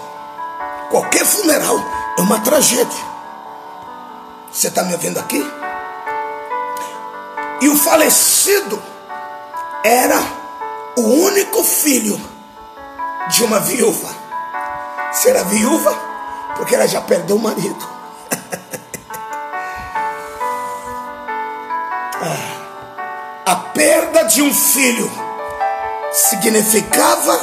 Qualquer 0.91 1.25
funeral 1.25 1.77
é 2.19 2.21
uma 2.23 2.41
tragédia. 2.41 3.11
Você 4.51 4.69
está 4.69 4.83
me 4.83 4.93
ouvindo 4.95 5.19
aqui? 5.19 5.45
E 7.61 7.69
o 7.69 7.77
falecido 7.77 8.83
era 9.85 10.19
o 10.97 11.03
único 11.03 11.63
filho 11.63 12.21
de 13.29 13.45
uma 13.45 13.61
viúva. 13.61 14.09
Será 15.13 15.43
viúva 15.43 15.95
porque 16.57 16.75
ela 16.75 16.87
já 16.87 17.01
perdeu 17.01 17.37
o 17.37 17.41
marido. 17.41 18.00
Perda 23.81 24.25
de 24.25 24.43
um 24.43 24.53
filho 24.53 25.11
significava 26.13 27.41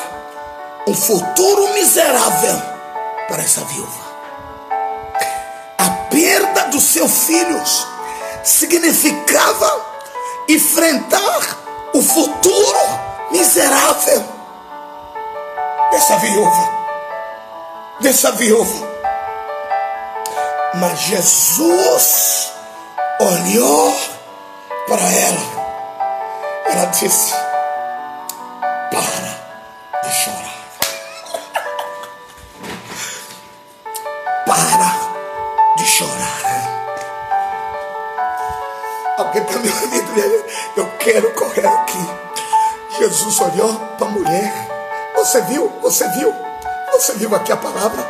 um 0.88 0.94
futuro 0.94 1.74
miserável 1.74 2.62
para 3.28 3.42
essa 3.42 3.62
viúva 3.66 4.08
perda 6.10 6.64
dos 6.70 6.84
seus 6.84 7.12
filhos 7.26 7.88
significava 8.44 9.86
enfrentar 10.48 11.58
o 11.94 12.02
futuro 12.02 12.80
miserável 13.32 14.24
dessa 15.92 16.18
viúva, 16.18 16.70
dessa 18.00 18.32
viúva. 18.32 18.88
Mas 20.76 21.00
Jesus 21.00 22.52
olhou 23.20 23.96
para 24.88 25.02
ela, 25.02 25.57
ela 26.70 26.86
disse: 26.86 27.34
Para 28.92 30.02
de 30.04 30.12
chorar. 30.16 30.58
Para 34.46 35.08
chorar. 35.88 36.28
Alguém 39.18 39.42
está 39.42 39.60
me 39.60 39.70
ouvindo? 39.70 40.46
Eu 40.76 40.92
quero 41.00 41.34
correr 41.34 41.66
aqui. 41.66 42.10
Jesus 43.00 43.40
olhou 43.42 43.74
para 43.98 44.08
a 44.08 44.10
mulher. 44.10 44.54
Você 45.16 45.42
viu? 45.44 45.70
Você 45.82 46.08
viu? 46.10 46.34
Você 46.92 47.14
viu 47.14 47.34
aqui 47.36 47.52
a 47.52 47.58
palavra? 47.58 48.06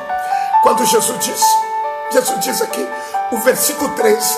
Quando 0.64 0.86
Jesus 0.86 1.20
disse, 1.20 1.56
Jesus 2.12 2.40
diz 2.40 2.62
aqui, 2.62 2.86
o 3.32 3.38
versículo 3.38 3.90
13: 3.96 4.38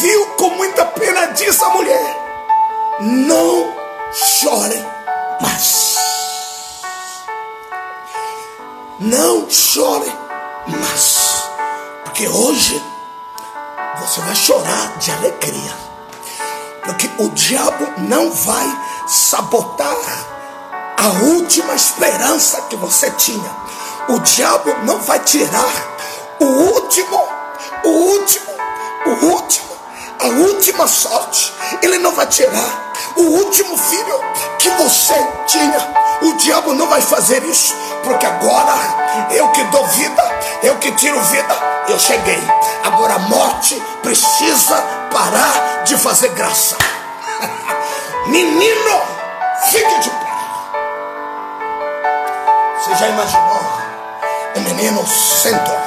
Viu 0.00 0.26
com 0.36 0.50
muita 0.50 0.86
pena, 0.86 1.26
disse 1.28 1.62
a 1.64 1.68
mulher: 1.70 2.29
Não 3.02 3.74
chore 4.12 4.86
mais. 5.40 5.96
Não 8.98 9.48
chore 9.48 10.14
mais. 10.66 11.48
Porque 12.04 12.28
hoje 12.28 12.82
você 13.98 14.20
vai 14.20 14.34
chorar 14.36 14.98
de 14.98 15.12
alegria. 15.12 15.74
Porque 16.84 17.10
o 17.18 17.30
diabo 17.30 17.88
não 18.00 18.30
vai 18.30 18.66
sabotar 19.08 19.96
a 20.98 21.08
última 21.24 21.74
esperança 21.74 22.60
que 22.68 22.76
você 22.76 23.10
tinha. 23.12 23.56
O 24.10 24.18
diabo 24.18 24.74
não 24.84 25.00
vai 25.00 25.20
tirar 25.20 25.72
o 26.38 26.44
último, 26.44 27.18
o 27.82 27.88
último, 27.88 28.52
o 29.06 29.24
último, 29.24 29.70
a 30.18 30.26
última 30.26 30.86
sorte. 30.86 31.50
Ele 31.80 31.96
não 31.96 32.14
vai 32.14 32.26
tirar 32.26 32.89
o 33.16 33.22
último 33.22 33.76
filho 33.76 34.20
que 34.58 34.70
você 34.70 35.14
tinha. 35.46 36.00
O 36.22 36.34
diabo 36.34 36.74
não 36.74 36.86
vai 36.88 37.00
fazer 37.00 37.42
isso, 37.44 37.74
porque 38.02 38.26
agora 38.26 38.74
eu 39.30 39.48
que 39.48 39.64
dou 39.64 39.86
vida, 39.86 40.22
eu 40.62 40.76
que 40.76 40.92
tiro 40.92 41.20
vida, 41.22 41.54
eu 41.88 41.98
cheguei. 41.98 42.42
Agora 42.84 43.14
a 43.14 43.18
morte 43.20 43.80
precisa 44.02 44.76
parar 45.10 45.82
de 45.84 45.96
fazer 45.96 46.28
graça. 46.30 46.76
Menino, 48.26 49.00
fique 49.70 49.98
de 50.00 50.10
pé. 50.10 50.30
Você 52.78 52.96
já 52.96 53.08
imaginou? 53.08 53.80
O 54.56 54.60
menino 54.60 55.06
sentou. 55.06 55.78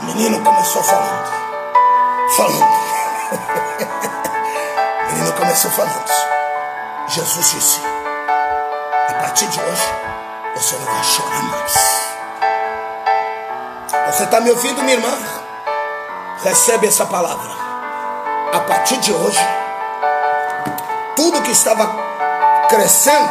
O 0.00 0.04
menino 0.04 0.42
começou 0.42 0.82
falando. 0.82 1.30
Falando. 2.36 2.81
Começou 5.52 5.70
falando. 5.70 6.10
Jesus 7.08 7.50
disse: 7.50 7.80
A 9.10 9.12
partir 9.20 9.46
de 9.48 9.60
hoje, 9.60 9.82
você 10.56 10.76
não 10.76 10.86
vai 10.86 11.04
chorar 11.04 11.42
mais. 11.42 11.74
Você 14.06 14.24
está 14.24 14.40
me 14.40 14.50
ouvindo, 14.50 14.82
minha 14.82 14.96
irmã? 14.96 15.10
Recebe 16.42 16.86
essa 16.86 17.04
palavra. 17.04 17.50
A 18.54 18.60
partir 18.60 18.96
de 18.98 19.12
hoje, 19.12 19.46
tudo 21.16 21.42
que 21.42 21.50
estava 21.50 21.86
crescendo 22.70 23.30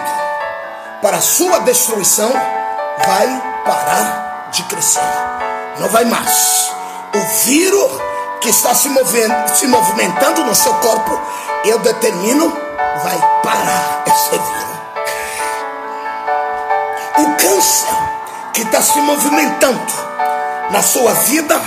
para 1.02 1.18
a 1.18 1.22
sua 1.22 1.62
destruição 1.62 2.32
vai 3.04 3.42
parar 3.66 4.50
de 4.52 4.62
crescer. 4.64 5.02
Não 5.80 5.90
vai 5.90 6.06
mais. 6.06 6.72
O 7.16 7.46
vírus 7.46 8.11
que 8.42 8.50
está 8.50 8.74
se, 8.74 8.90
movendo, 8.90 9.56
se 9.56 9.68
movimentando 9.68 10.44
no 10.44 10.56
seu 10.56 10.74
corpo, 10.76 11.22
eu 11.64 11.78
determino, 11.80 12.52
vai 13.04 13.18
parar 13.44 14.04
esse 14.08 14.32
vírus. 14.32 14.72
O 17.20 17.36
câncer 17.38 17.96
que 18.54 18.62
está 18.64 18.82
se 18.82 19.00
movimentando 19.00 19.94
na 20.72 20.82
sua 20.82 21.14
vida, 21.14 21.62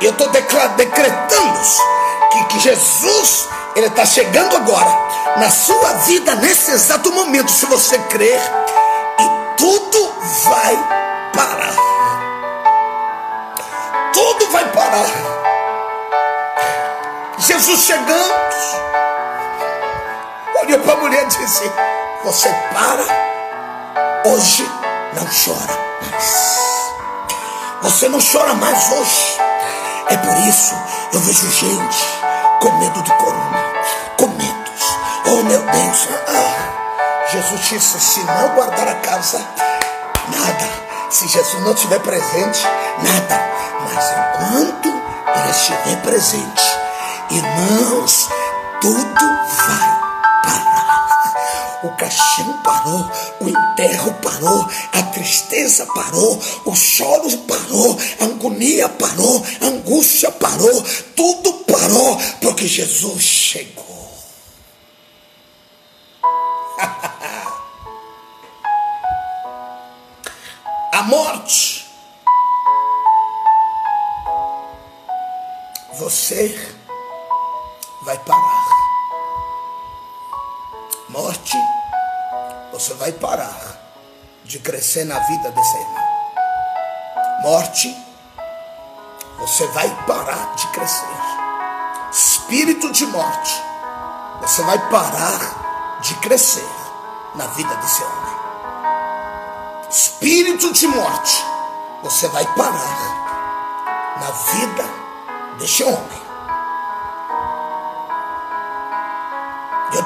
eu 0.00 0.10
estou 0.10 0.28
decretando 0.28 1.60
que, 2.32 2.44
que 2.46 2.58
Jesus 2.58 3.48
ele 3.76 3.86
está 3.86 4.04
chegando 4.04 4.56
agora 4.56 4.90
na 5.36 5.48
sua 5.48 5.92
vida 6.04 6.34
nesse 6.36 6.72
exato 6.72 7.12
momento, 7.12 7.50
se 7.50 7.66
você 7.66 7.98
crer, 7.98 8.40
e 9.20 9.56
tudo 9.56 10.12
vai 10.44 10.76
parar. 11.32 11.74
Tudo 14.12 14.50
vai 14.50 14.64
parar. 14.72 15.19
Jesus 17.60 17.80
chegando, 17.80 18.34
olhou 20.62 20.78
para 20.80 20.92
a 20.94 20.96
mulher 20.96 21.24
e 21.24 21.26
disse: 21.26 21.70
Você 22.24 22.48
para, 22.72 24.30
hoje 24.30 24.66
não 25.12 25.26
chora 25.26 25.78
mais. 26.00 26.94
Você 27.82 28.08
não 28.08 28.18
chora 28.18 28.54
mais 28.54 28.90
hoje. 28.92 29.38
É 30.08 30.16
por 30.16 30.38
isso 30.48 30.74
eu 31.12 31.20
vejo 31.20 31.50
gente 31.50 31.98
com 32.62 32.72
medo 32.78 33.02
de 33.02 33.12
corona, 33.12 33.58
com 34.16 34.28
medos. 34.28 34.98
Oh 35.26 35.42
meu 35.42 35.60
Deus, 35.60 36.08
ah, 36.28 37.26
Jesus 37.30 37.60
disse: 37.60 38.00
se 38.00 38.24
não 38.24 38.54
guardar 38.54 38.88
a 38.88 38.94
casa, 38.94 39.38
nada. 40.28 40.66
Se 41.10 41.28
Jesus 41.28 41.62
não 41.62 41.74
estiver 41.74 42.00
presente, 42.00 42.66
nada. 43.02 43.50
Mas 43.80 44.12
enquanto 44.12 44.88
ele 44.88 45.50
estiver 45.50 45.96
presente, 46.00 46.79
irmãos, 47.30 48.28
tudo 48.80 49.26
vai 49.56 50.00
o 51.82 51.90
caixão 51.96 52.60
parou, 52.62 53.10
o 53.40 53.48
enterro 53.48 54.12
parou, 54.22 54.68
a 54.92 55.02
tristeza 55.04 55.86
parou, 55.86 56.38
o 56.66 56.74
choro 56.74 57.38
parou, 57.38 57.98
a 58.20 58.24
agonia 58.24 58.86
parou, 58.88 59.42
a 59.60 59.66
angústia 59.66 60.30
parou, 60.30 60.84
tudo 61.16 61.52
parou, 61.64 62.16
porque 62.40 62.68
Jesus 62.68 63.22
chegou. 63.22 63.90
a 70.92 71.02
morte. 71.04 71.80
Você 75.98 76.79
vai 78.10 78.18
parar. 78.18 78.66
Morte 81.08 81.56
você 82.72 82.94
vai 82.94 83.12
parar 83.12 83.78
de 84.44 84.58
crescer 84.58 85.04
na 85.04 85.18
vida 85.20 85.50
dessa 85.50 85.78
irmã. 85.78 86.00
Morte, 87.42 87.96
você 89.38 89.66
vai 89.68 89.88
parar 90.06 90.54
de 90.56 90.66
crescer. 90.68 91.06
Espírito 92.10 92.90
de 92.90 93.06
morte, 93.06 93.62
você 94.40 94.62
vai 94.62 94.78
parar 94.90 95.98
de 96.00 96.14
crescer 96.16 96.68
na 97.36 97.46
vida 97.48 97.74
desse 97.76 98.02
homem. 98.02 98.34
Espírito 99.88 100.72
de 100.72 100.86
morte, 100.88 101.44
você 102.02 102.26
vai 102.28 102.44
parar 102.56 104.16
na 104.18 104.30
vida 104.30 104.84
deste 105.58 105.84
homem. 105.84 106.09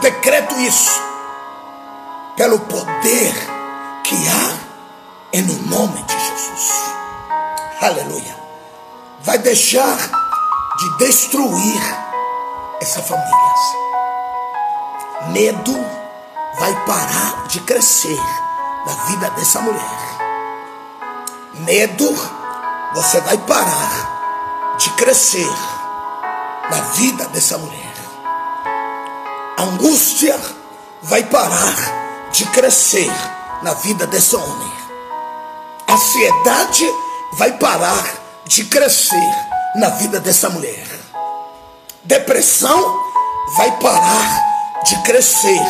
Decreto 0.04 0.54
isso 0.60 1.00
pelo 2.36 2.58
poder 2.60 3.34
que 4.04 4.14
há 4.28 4.58
é 5.32 5.40
no 5.40 5.54
nome 5.62 6.02
de 6.02 6.12
Jesus. 6.12 6.70
Aleluia. 7.80 8.36
Vai 9.22 9.38
deixar 9.38 9.96
de 10.76 10.98
destruir 10.98 11.80
essa 12.82 13.02
família. 13.02 13.34
Medo 15.28 15.74
vai 16.58 16.84
parar 16.84 17.46
de 17.48 17.60
crescer 17.60 18.20
na 18.84 18.92
vida 19.06 19.30
dessa 19.30 19.60
mulher. 19.62 19.98
Medo, 21.54 22.14
você 22.94 23.22
vai 23.22 23.38
parar 23.38 24.76
de 24.76 24.90
crescer 24.90 25.50
na 26.70 26.80
vida 26.92 27.24
dessa 27.28 27.56
mulher. 27.56 27.83
Angústia 29.64 30.38
vai 31.02 31.24
parar 31.24 32.28
de 32.30 32.44
crescer 32.46 33.10
na 33.62 33.72
vida 33.74 34.06
desse 34.06 34.36
homem. 34.36 34.72
A 35.86 35.94
ansiedade 35.94 36.86
vai 37.38 37.52
parar 37.52 38.04
de 38.46 38.64
crescer 38.66 39.34
na 39.76 39.88
vida 39.90 40.20
dessa 40.20 40.50
mulher. 40.50 40.86
Depressão 42.04 43.00
vai 43.56 43.70
parar 43.78 44.82
de 44.84 45.02
crescer 45.02 45.62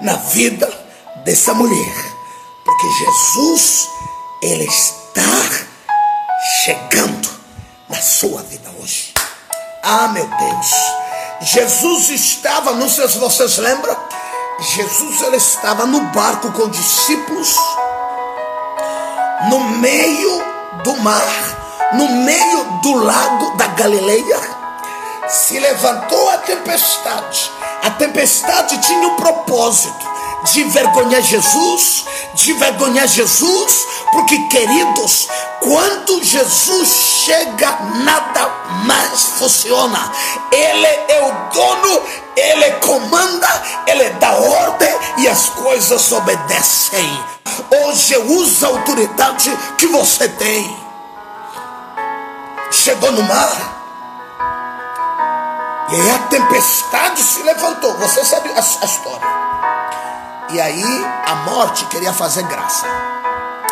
na 0.00 0.16
vida 0.16 0.66
dessa 1.24 1.52
mulher. 1.52 1.94
Porque 2.64 2.88
Jesus, 2.90 3.88
Ele 4.42 4.64
está 4.64 5.22
chegando 6.64 7.28
na 7.88 8.00
sua 8.00 8.42
vida 8.44 8.70
hoje. 8.80 9.12
Ah, 9.82 10.08
meu 10.08 10.26
Deus. 10.26 11.01
Jesus 11.44 12.10
estava, 12.10 12.72
não 12.72 12.88
sei 12.88 13.08
se 13.08 13.18
vocês 13.18 13.58
lembram, 13.58 13.96
Jesus 14.60 15.22
ele 15.22 15.36
estava 15.36 15.84
no 15.86 16.00
barco 16.12 16.52
com 16.52 16.68
discípulos, 16.68 17.56
no 19.50 19.58
meio 19.78 20.44
do 20.84 20.96
mar, 20.98 21.90
no 21.94 22.08
meio 22.08 22.64
do 22.80 22.94
lago 22.94 23.56
da 23.56 23.66
Galileia. 23.68 24.40
Se 25.28 25.58
levantou 25.58 26.30
a 26.30 26.38
tempestade. 26.38 27.50
A 27.82 27.90
tempestade 27.90 28.78
tinha 28.78 29.08
um 29.08 29.16
propósito 29.16 30.11
de 30.44 30.62
envergonhar 30.62 31.22
Jesus, 31.22 32.04
de 32.34 32.52
envergonhar 32.52 33.06
Jesus, 33.06 33.86
porque 34.12 34.38
queridos, 34.48 35.28
quando 35.60 36.22
Jesus 36.22 36.88
chega, 37.24 37.78
nada 38.04 38.50
mais 38.84 39.22
funciona. 39.38 40.12
Ele 40.50 40.86
é 40.86 41.22
o 41.22 41.54
dono, 41.54 42.02
ele 42.36 42.70
comanda, 42.80 43.62
ele 43.86 44.10
dá 44.10 44.32
ordem 44.32 44.94
e 45.18 45.28
as 45.28 45.50
coisas 45.50 46.10
obedecem. 46.12 47.24
Hoje 47.84 48.16
usa 48.16 48.66
a 48.66 48.70
autoridade 48.70 49.56
que 49.78 49.86
você 49.86 50.28
tem. 50.28 50.82
Chegou 52.70 53.12
no 53.12 53.22
mar 53.22 53.82
E 55.90 55.94
aí 55.94 56.10
a 56.10 56.18
tempestade 56.20 57.22
se 57.22 57.42
levantou. 57.42 57.94
Você 57.98 58.24
sabe 58.24 58.48
a, 58.50 58.56
a 58.56 58.84
história. 58.84 59.51
E 60.52 60.60
aí 60.60 61.04
a 61.26 61.34
morte 61.50 61.86
queria 61.86 62.12
fazer 62.12 62.42
graça. 62.42 62.86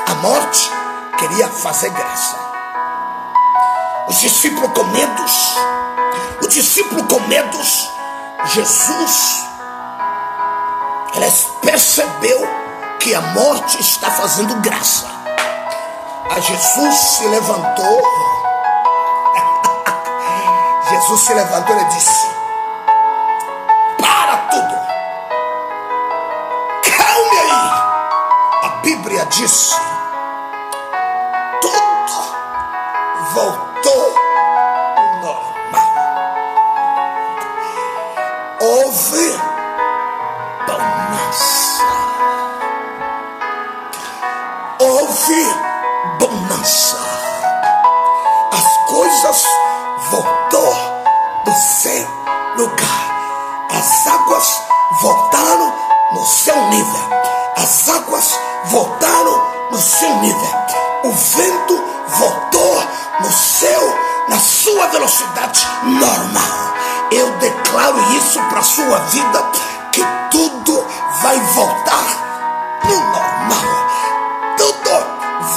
A 0.06 0.14
morte 0.14 0.70
queria 1.18 1.46
fazer 1.46 1.90
graça. 1.90 2.38
Os 4.08 4.18
discípulos 4.18 4.72
com 4.72 4.84
medos. 4.84 5.58
O 6.42 6.48
discípulo 6.48 7.04
com 7.04 7.20
medos. 7.28 7.90
Jesus. 8.46 9.44
Ele 11.16 11.30
percebeu 11.60 12.48
que 12.98 13.14
a 13.14 13.20
morte 13.20 13.78
está 13.78 14.10
fazendo 14.10 14.54
graça. 14.62 15.06
A 16.30 16.40
Jesus 16.40 16.94
se 16.94 17.26
levantou. 17.26 18.00
Jesus 20.88 21.20
se 21.20 21.34
levantou 21.34 21.78
e 21.78 21.84
disse: 21.84 22.39
Bíblia 29.30 29.89
vento 61.20 61.84
voltou 62.18 62.82
no 63.20 63.30
seu, 63.30 63.98
na 64.28 64.38
sua 64.38 64.86
velocidade 64.88 65.66
normal. 65.84 66.74
Eu 67.12 67.30
declaro 67.38 68.00
isso 68.16 68.40
para 68.48 68.62
sua 68.62 68.98
vida 68.98 69.42
que 69.92 70.02
tudo 70.30 70.86
vai 71.22 71.38
voltar 71.54 72.80
no 72.84 72.94
normal. 72.94 73.90
Tudo 74.56 74.90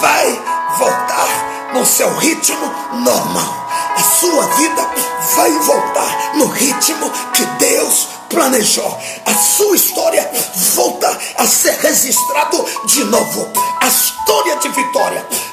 vai 0.01 0.41
voltar 0.77 1.73
no 1.73 1.85
seu 1.85 2.13
ritmo 2.17 2.65
normal. 2.93 3.67
A 3.95 4.01
sua 4.01 4.43
vida 4.55 4.89
vai 5.35 5.51
voltar 5.59 6.35
no 6.35 6.47
ritmo 6.47 7.09
que 7.33 7.45
Deus 7.45 8.07
planejou. 8.29 8.99
A 9.25 9.33
sua 9.33 9.75
história 9.75 10.29
volta 10.75 11.17
a 11.37 11.45
ser 11.45 11.77
registrado 11.79 12.65
de 12.85 13.03
novo. 13.05 13.47
A 13.79 13.87
história 13.87 14.57
de 14.57 14.69
vitória. 14.69 15.52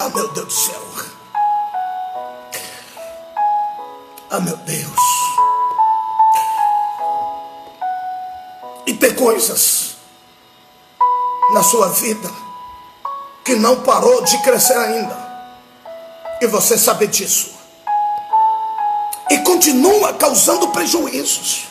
Ah, 0.00 0.08
meu 0.10 0.28
Deus 0.28 0.46
do 0.46 0.52
céu. 0.52 0.82
Ah, 4.30 4.40
meu 4.40 4.56
Deus. 4.58 5.00
E 8.86 8.94
tem 8.94 9.12
coisas 9.14 9.96
na 11.52 11.64
sua 11.64 11.88
vida 11.88 12.30
que 13.44 13.56
não 13.56 13.82
parou 13.82 14.22
de 14.22 14.38
crescer 14.42 14.76
ainda. 14.76 15.28
E 16.40 16.46
você 16.46 16.78
sabe 16.78 17.08
disso. 17.08 17.54
E 19.30 19.38
continua 19.38 20.12
causando 20.14 20.68
prejuízos. 20.68 21.64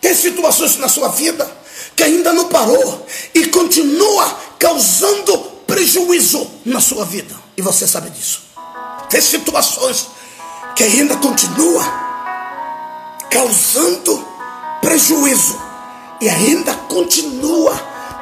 Tem 0.00 0.14
situações 0.14 0.76
na 0.78 0.88
sua 0.88 1.08
vida 1.10 1.48
que 1.94 2.02
ainda 2.02 2.32
não 2.32 2.48
parou 2.48 3.06
e 3.32 3.46
continua 3.46 4.28
causando 4.58 5.49
prejuízo 5.80 6.46
na 6.66 6.78
sua 6.78 7.06
vida. 7.06 7.34
E 7.56 7.62
você 7.62 7.86
sabe 7.86 8.10
disso. 8.10 8.42
Tem 9.08 9.18
situações 9.20 10.08
que 10.76 10.84
ainda 10.84 11.16
continua 11.16 11.82
causando 13.30 14.22
prejuízo 14.82 15.58
e 16.20 16.28
ainda 16.28 16.74
continua 16.74 17.74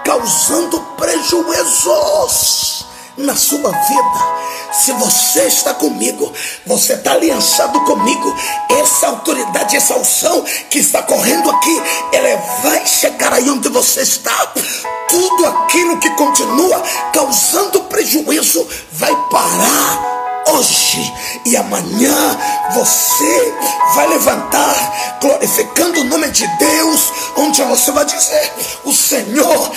causando 0.04 0.80
prejuízos 0.96 2.86
na 3.18 3.36
sua 3.36 3.70
vida. 3.70 4.38
Se 4.72 4.92
você 4.92 5.42
está 5.44 5.74
comigo, 5.74 6.32
você 6.66 6.94
está 6.94 7.12
aliançado 7.12 7.80
comigo. 7.80 8.34
Essa 8.80 9.08
autoridade, 9.08 9.76
essa 9.76 9.96
unção 9.96 10.44
que 10.70 10.78
está 10.78 11.02
correndo 11.02 11.50
aqui, 11.50 11.82
ela 12.12 12.36
vai 12.62 12.86
chegar 12.86 13.32
aí 13.32 13.48
onde 13.50 13.68
você 13.68 14.02
está. 14.02 14.52
Tudo 15.08 15.46
aquilo 15.46 15.98
que 15.98 16.10
continua 16.10 16.82
causando 17.12 17.82
prejuízo 17.84 18.66
vai 18.92 19.14
parar 19.30 20.17
hoje 20.50 21.12
e 21.44 21.56
amanhã 21.56 22.38
você 22.72 23.54
vai 23.94 24.08
levantar 24.08 25.18
glorificando 25.20 26.00
o 26.00 26.04
nome 26.04 26.30
de 26.30 26.46
Deus, 26.58 27.12
onde 27.36 27.62
você 27.62 27.90
vai 27.90 28.04
dizer: 28.04 28.52
O 28.84 28.92
Senhor 28.92 29.72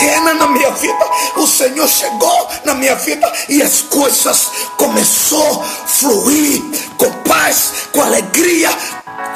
reina 0.00 0.34
na 0.34 0.46
minha 0.48 0.70
vida, 0.72 1.04
o 1.36 1.46
Senhor 1.46 1.88
chegou 1.88 2.48
na 2.64 2.74
minha 2.74 2.94
vida 2.96 3.30
e 3.48 3.62
as 3.62 3.82
coisas 3.82 4.50
começou 4.76 5.62
a 5.62 5.86
fluir 5.86 6.62
com 6.96 7.10
paz, 7.28 7.72
com 7.92 8.02
alegria. 8.02 8.70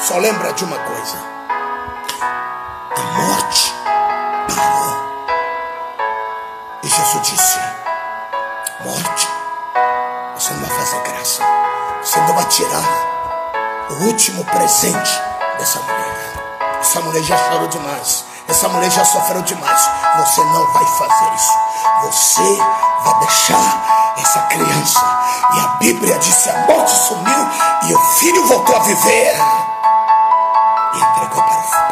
Só 0.01 0.19
lembra 0.19 0.53
de 0.53 0.65
uma 0.65 0.79
coisa: 0.79 1.17
a 2.97 3.03
morte 3.21 3.73
parou. 4.49 4.97
E 6.83 6.89
Jesus 6.89 7.23
disse: 7.23 7.66
fazer 10.87 11.03
graça. 11.03 11.43
Você 12.01 12.21
não 12.21 12.35
vai 12.35 12.45
tirar 12.45 12.85
o 13.91 13.95
último 14.05 14.45
presente 14.45 15.21
dessa 15.59 15.81
mulher. 15.81 16.79
Essa 16.81 17.01
mulher 17.01 17.23
já 17.25 17.37
chorou 17.37 17.67
demais. 17.67 18.25
Essa 18.47 18.69
mulher 18.69 18.91
já 18.91 19.05
sofreu 19.05 19.43
demais. 19.43 19.91
Você 20.19 20.41
não 20.45 20.73
vai 20.73 20.85
fazer 20.85 21.35
isso. 21.35 21.53
Você 22.03 22.59
vai 23.05 23.19
deixar 23.19 24.15
essa 24.19 24.41
criança. 24.43 25.01
E 25.55 25.61
a 25.61 25.67
Bíblia 25.81 26.17
disse: 26.21 26.49
a 26.51 26.67
morte 26.69 26.93
sumiu 26.93 27.49
e 27.89 27.95
o 27.95 27.99
filho 28.19 28.47
voltou 28.47 28.77
a 28.77 28.81
viver. 28.81 29.35
E 30.95 30.99
entregou 30.99 31.43
para, 31.43 31.57
para 31.63 31.81
a 31.81 31.86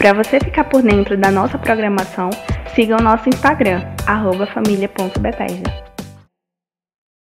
Para 0.00 0.14
você 0.14 0.40
ficar 0.40 0.64
por 0.64 0.80
dentro 0.80 1.14
da 1.14 1.30
nossa 1.30 1.58
programação, 1.58 2.30
siga 2.74 2.96
o 2.96 3.02
nosso 3.02 3.28
Instagram, 3.28 3.82
família.bethesda. 4.46 5.89